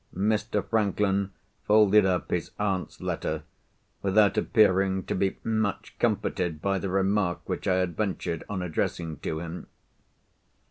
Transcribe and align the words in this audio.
Mr. 0.15 0.67
Franklin 0.67 1.29
folded 1.67 2.07
up 2.07 2.31
his 2.31 2.49
aunt's 2.57 3.01
letter, 3.01 3.43
without 4.01 4.35
appearing 4.35 5.03
to 5.03 5.13
be 5.13 5.37
much 5.43 5.95
comforted 5.99 6.59
by 6.59 6.79
the 6.79 6.89
remark 6.89 7.39
which 7.47 7.67
I 7.67 7.75
had 7.75 7.95
ventured 7.95 8.43
on 8.49 8.63
addressing 8.63 9.17
to 9.17 9.39
him. 9.41 9.67